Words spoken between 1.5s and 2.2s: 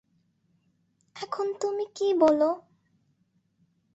তুমি কী